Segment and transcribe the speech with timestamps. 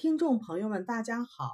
[0.00, 1.50] 听众朋友们，大家好，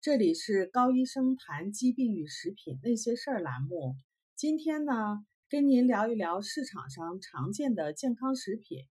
[0.00, 3.96] 这里是高医生谈疾病与食品那些事儿栏目。
[4.36, 8.86] 今天呢，跟您聊一聊市场上常见的健康食品，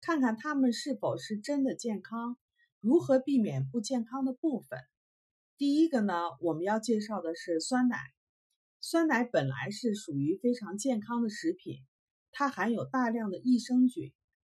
[0.00, 2.36] 看看它们是否是真的健康，
[2.80, 4.80] 如何避免不健康的部分。
[5.56, 7.96] 第一个呢，我们要介绍的是酸奶。
[8.80, 11.76] 酸奶本来是属于非常健康的食品，
[12.32, 14.12] 它含有大量的益生菌。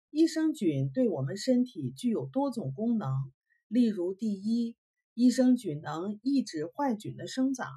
[0.10, 3.32] 益生菌对我们身体具有多种功能。
[3.74, 4.75] 例如，第一，
[5.16, 7.68] 益生菌能抑制坏菌的生长，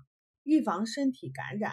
[0.42, 1.72] 预防身体感染；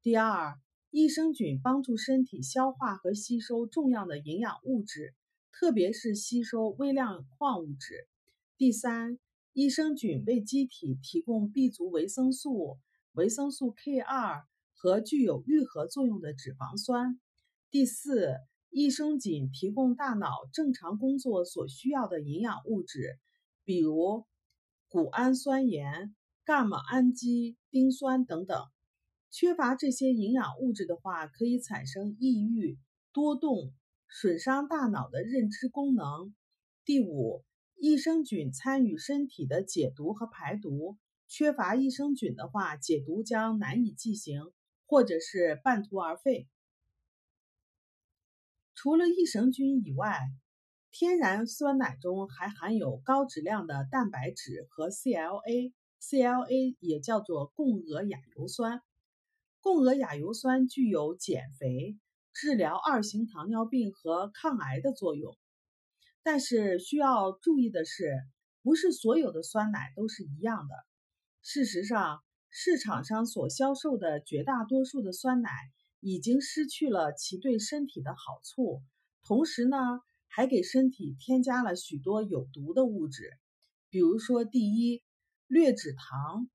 [0.00, 0.58] 第二，
[0.88, 5.14] 益生菌帮助身体消化和吸收重要的营养物质，
[5.52, 8.08] 特别是吸收微量矿物质；
[8.56, 9.18] 第三，
[9.52, 12.78] 益生菌为机体提供 B 族维生素、
[13.12, 14.42] 维生素 K2
[14.72, 17.20] 和具有愈合作用的脂肪酸；
[17.70, 18.36] 第四，
[18.70, 23.18] 益生菌提供大脑正常工作所需要的营养物质。
[23.64, 24.26] 比如
[24.88, 28.66] 谷氨酸盐、伽马氨基丁酸等等，
[29.30, 32.78] 缺乏这些营养物质的话，可以产生抑郁、
[33.12, 33.72] 多动，
[34.08, 36.34] 损伤大脑的认知功能。
[36.84, 37.44] 第五，
[37.76, 44.42] 益生菌参与身体的解毒和排毒，缺乏益生菌的话，解毒将难以进行，
[44.86, 46.48] 或者是半途而废。
[48.74, 50.18] 除了益生菌以外，
[50.92, 58.82] 天然酸奶中还含有高质量的蛋白质和 CLA，CLA 也叫做共轭亚油酸。
[59.60, 61.96] 共轭亚油酸具有减肥、
[62.32, 65.38] 治疗二型糖尿病和抗癌的作用。
[66.24, 68.12] 但是需要注意的是，
[68.62, 70.74] 不是所有的酸奶都是一样的。
[71.40, 72.20] 事实上，
[72.50, 75.50] 市场上所销售的绝大多数的酸奶
[76.00, 78.82] 已经失去了其对身体的好处，
[79.22, 80.00] 同时呢。
[80.32, 83.36] 还给身体添加了许多有毒的物质，
[83.88, 85.02] 比如说，第一，
[85.48, 86.48] 劣质糖。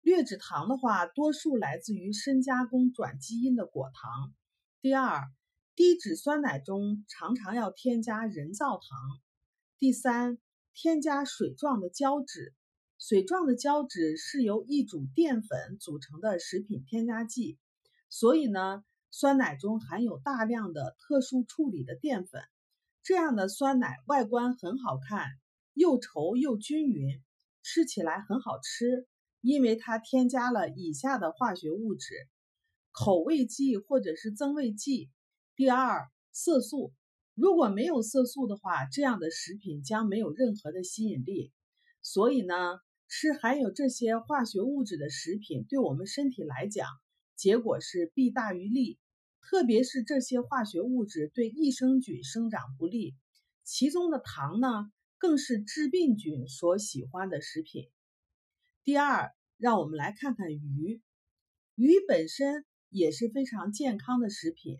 [0.00, 4.34] 劣质糖的话，多数来自于深加工转基因的果糖。
[4.80, 5.30] 第二，
[5.76, 8.82] 低脂酸奶中常常要添加人造糖。
[9.78, 10.38] 第三，
[10.74, 12.52] 添加水状的胶质。
[12.98, 17.56] 水状的胶质是由一组淀粉组成的食品添加剂，
[18.08, 18.82] 所以呢，
[19.12, 22.42] 酸奶中含有大量的特殊处理的淀粉。
[23.08, 25.28] 这样的酸奶外观很好看，
[25.72, 27.22] 又稠又均匀，
[27.62, 29.08] 吃起来很好吃，
[29.40, 32.12] 因为它添加了以下的化学物质：
[32.92, 35.08] 口味剂或者是增味剂。
[35.56, 36.92] 第二，色素。
[37.34, 41.50] 如果没有色素的话，这样的食品将没有任何的吸引力。
[42.02, 42.54] 所以呢，
[43.08, 46.86] 吃含有这些化学物质的食品，对我们身体来讲，
[47.36, 48.98] 结果是弊大于利。
[49.50, 53.14] 特别是这些化学物质对益生菌生长不利，
[53.64, 57.88] 其中的糖呢，更是致病菌所喜欢的食品。
[58.84, 61.00] 第二，让我们来看看鱼。
[61.76, 64.76] 鱼本身也是非常健康的食品。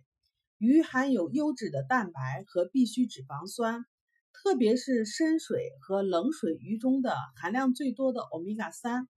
[0.58, 3.86] 鱼含有优质的蛋白和必需脂肪酸，
[4.34, 9.08] 特别是深水和冷水鱼中的含量最多的欧米伽三。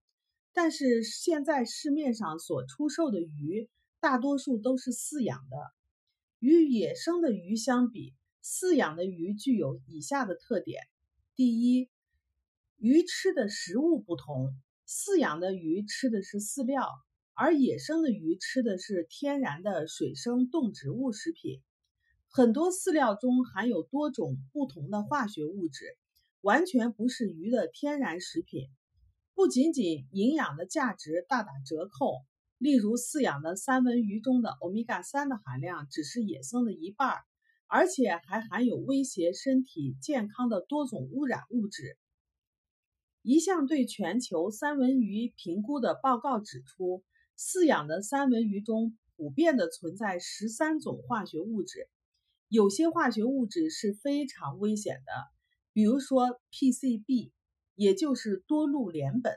[0.54, 3.68] 但是现在市面上所出售的鱼。
[4.02, 5.56] 大多数都是饲养的，
[6.40, 10.82] 与野生的鱼相比，饲养的鱼具有以下的特点：
[11.36, 11.88] 第一，
[12.78, 14.56] 鱼吃的食物不同，
[14.88, 16.88] 饲养的鱼吃的是饲料，
[17.32, 21.62] 而野生的鱼吃的是天然的水生动植物食品。
[22.26, 25.96] 很多饲料中含有多种不同的化学物质，
[26.40, 28.68] 完全不是鱼的天然食品。
[29.36, 32.16] 不仅仅营养的价值大打折扣。
[32.62, 37.16] 例如，饲养的三文鱼中的欧米伽三的含量只是野生的一半，
[37.66, 41.98] 而且还含有威胁身体健康的多种污染物质。
[43.22, 47.02] 一项对全球三文鱼评估的报告指出，
[47.36, 51.88] 饲养的三文鱼中普遍的存在十三种化学物质，
[52.46, 55.12] 有些化学物质是非常危险的，
[55.72, 57.32] 比如说 PCB，
[57.74, 59.34] 也就是多氯联苯。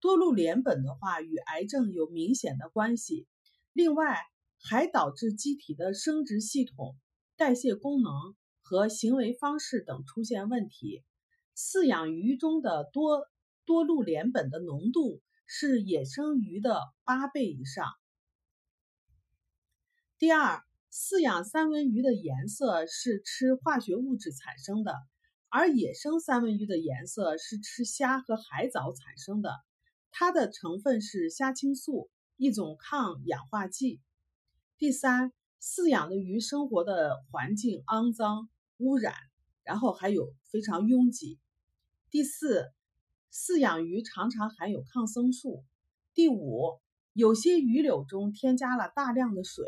[0.00, 3.26] 多氯联苯的话，与癌症有明显的关系。
[3.72, 4.18] 另外，
[4.58, 6.96] 还导致机体的生殖系统、
[7.36, 8.12] 代谢功能
[8.62, 11.04] 和行为方式等出现问题。
[11.56, 13.26] 饲养鱼中的多
[13.66, 17.86] 多氯联苯的浓度是野生鱼的八倍以上。
[20.18, 24.94] 第二，饲养三文鱼的颜色是吃化学物质产生的，
[25.48, 29.50] 而野生三文鱼的颜色是吃虾和海藻产生的。
[30.10, 34.00] 它的成分是虾青素，一种抗氧化剂。
[34.76, 38.48] 第三，饲养的鱼生活的环境肮脏、
[38.78, 39.14] 污染，
[39.62, 41.38] 然后还有非常拥挤。
[42.10, 42.72] 第四，
[43.32, 45.64] 饲养鱼常常含有抗生素。
[46.12, 46.80] 第五，
[47.12, 49.64] 有些鱼柳中添加了大量的水，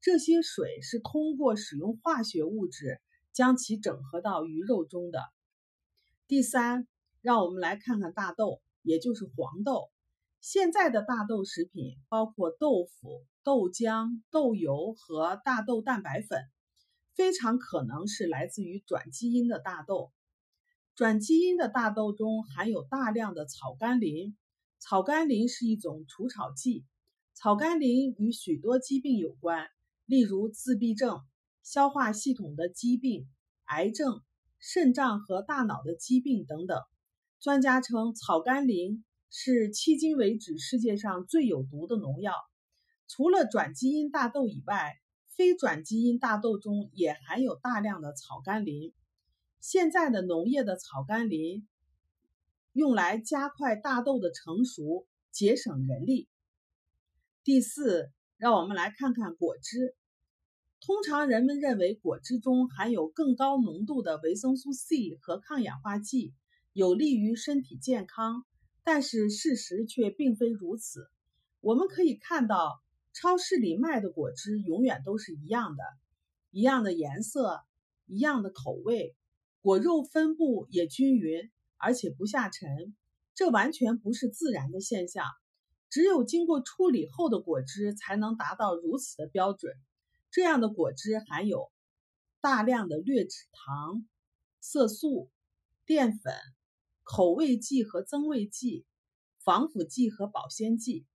[0.00, 3.00] 这些水是通过使用化学物质
[3.32, 5.20] 将其整合到鱼肉中的。
[6.26, 6.86] 第三，
[7.22, 9.90] 让我们来看看大豆，也就是黄豆。
[10.40, 16.40] 现在的大豆食品包括豆腐、豆浆、豆油和大豆蛋白粉，
[17.14, 20.12] 非常可能是来自于转基因的大豆。
[20.94, 24.34] 转基因的大豆中含有大量的草甘膦。
[24.78, 26.86] 草甘膦是一种除草剂，
[27.34, 29.68] 草甘膦与许多疾病有关，
[30.06, 31.20] 例如自闭症、
[31.62, 33.28] 消化系统的疾病、
[33.64, 34.22] 癌症、
[34.58, 36.80] 肾脏和大脑的疾病等等。
[37.40, 42.34] 专家称，草甘膦是迄今为止世界上最有毒的农药。
[43.08, 44.92] 除了转基因大豆以外，
[45.34, 48.92] 非转基因大豆中也含有大量的草甘膦。
[49.58, 51.66] 现在的农业的草甘膦。
[52.72, 56.28] 用来加快大豆的成熟，节省人力。
[57.42, 59.96] 第四，让我们来看看果汁。
[60.80, 66.32] 通常人们认为果汁中含有更高浓度的维生素 C 和抗氧化剂，
[66.72, 68.44] 有利于身体健康。
[68.82, 71.06] 但是事实却并非如此。
[71.60, 72.82] 我们可以看到，
[73.12, 75.84] 超市里卖的果汁永远都是一样的，
[76.50, 77.60] 一样的颜色，
[78.06, 79.14] 一样的口味，
[79.60, 81.50] 果肉分布也均匀。
[81.82, 82.94] 而且不下沉，
[83.34, 85.24] 这完全不是自然的现象。
[85.88, 89.72] 只有经过处理后的果汁才能达到如此的标准。
[90.30, 91.72] 这样的果汁含有
[92.42, 94.06] 大量的劣脂糖、
[94.60, 95.30] 色素、
[95.86, 96.34] 淀粉、
[97.10, 98.86] 口味剂和增味剂、
[99.42, 101.06] 防腐剂和保鲜剂。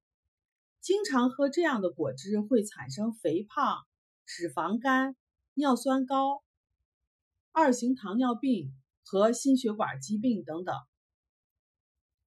[0.81, 3.85] 经常喝这样的果汁会产生肥胖、
[4.25, 5.15] 脂肪肝、
[5.53, 6.43] 尿酸高、
[7.51, 8.73] 二型糖尿病。
[9.07, 10.75] 和心血管疾病等等。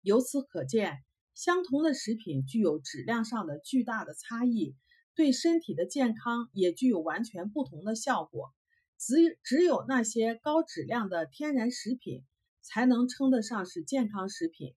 [0.02, 1.02] 由此可见，
[1.32, 4.76] 相同的食品具有质量上的巨大的差异，
[5.14, 8.52] 对身体的健康也具有完全不同的效果。
[8.98, 12.22] 只只有那些高质量的天然食品
[12.66, 14.74] 才能称得上是健康食品。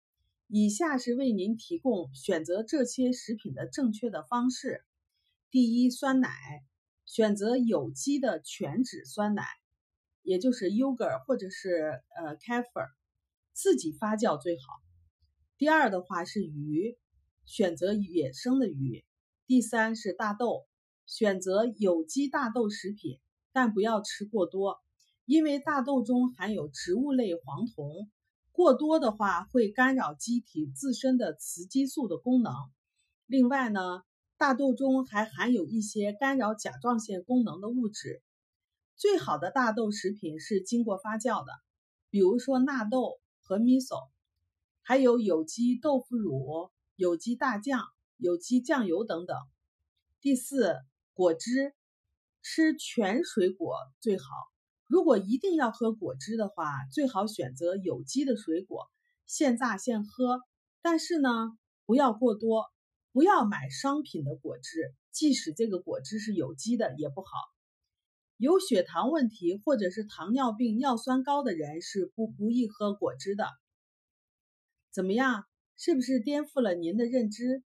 [0.48, 4.84] 以下是为您提供选择这些食品的正确的方式：
[5.50, 6.30] 第一，酸奶，
[7.06, 9.44] 选择有机的全脂酸奶。
[10.22, 12.90] 也就是 yogurt 或者是呃 kefir，
[13.54, 14.64] 自己发酵最好。
[15.58, 16.98] 第二的话是鱼，
[17.46, 19.04] 选择野生的鱼。
[19.48, 20.68] 第三是大豆，
[21.08, 23.20] 选择有机大豆食品，
[23.52, 24.80] 但不要吃过多，
[25.30, 28.10] 因为大豆中含有植物类黄酮，
[28.52, 32.52] 过多的话会干扰机体自身的雌激素的功能。
[33.28, 34.02] 另外呢，
[34.38, 38.24] 大豆中还含有一些干扰甲状腺功能的物质。
[38.96, 41.52] 最好的大豆食品是经过发酵的，
[42.10, 44.10] 比如说纳豆和 miso，
[44.82, 47.84] 还有有机豆腐乳、有机大酱、
[48.18, 49.38] 有机酱油等等。
[50.22, 50.76] 第四，
[51.14, 51.76] 果汁，
[52.42, 54.26] 吃全水果最好。
[54.90, 58.88] 如果一定要喝果汁的话，最好选择有机的水果，
[59.28, 60.42] 现榨现喝。
[60.82, 61.30] 但是呢，
[61.86, 62.66] 不要过多，
[63.12, 67.28] 不要买商品的果汁，即使这个果汁是有机的也不好。
[68.38, 73.46] 有血糖问题或者是糖尿病、尿酸高的人是不不宜喝果汁的。
[74.92, 75.44] 怎么样？
[75.78, 77.64] 是不是颠覆了您的认知？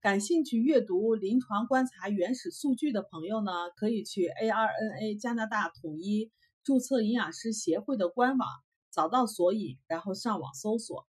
[0.00, 6.32] 感兴趣阅读临床观察原始数据的朋友呢，可以去 ARNA 加拿大统一
[6.64, 8.48] 注册营养师协会的官网
[8.90, 11.06] 找到索引，然后上网搜索。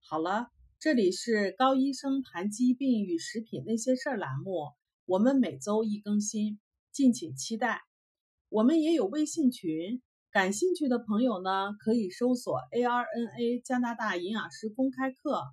[0.00, 0.48] 好了，
[0.80, 4.72] 这里是高医生谈疾病与食品那些事儿栏目，
[5.06, 6.58] 我们每周一更新，
[6.90, 7.82] 敬请期待。
[8.48, 15.44] 我们也有微信群，感兴趣的朋友呢，可以搜索 ARNA 加拿大营养师公开课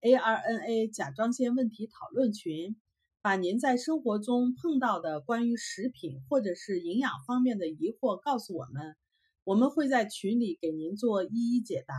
[0.00, 2.76] ，ARNA 甲状腺问题讨论群，
[3.22, 8.96] 把您在生活中碰到的关于食品或者是营养方面的疑惑告诉我们，
[9.44, 11.94] 我们会在群里给您做一一解答。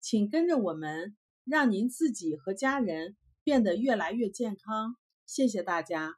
[0.00, 4.96] 请跟着我们，让您自己和家人变得越来越健康。
[5.26, 6.16] 谢谢大家。